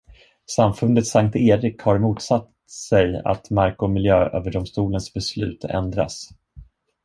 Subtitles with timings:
[0.51, 2.49] Samfundet Sankt Erik har motsatt
[2.89, 6.29] sig att Mark- och miljööverdomstolens beslut ändras.